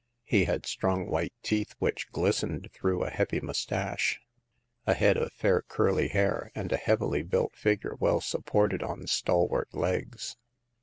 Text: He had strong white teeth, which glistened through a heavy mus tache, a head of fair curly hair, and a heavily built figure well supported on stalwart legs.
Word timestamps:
He 0.23 0.45
had 0.45 0.65
strong 0.65 1.05
white 1.05 1.35
teeth, 1.43 1.75
which 1.77 2.09
glistened 2.09 2.71
through 2.73 3.03
a 3.03 3.11
heavy 3.11 3.39
mus 3.39 3.63
tache, 3.67 4.19
a 4.87 4.95
head 4.95 5.15
of 5.15 5.31
fair 5.31 5.61
curly 5.61 6.07
hair, 6.07 6.51
and 6.55 6.71
a 6.71 6.77
heavily 6.77 7.21
built 7.21 7.55
figure 7.55 7.95
well 7.99 8.19
supported 8.19 8.81
on 8.81 9.05
stalwart 9.05 9.71
legs. 9.75 10.37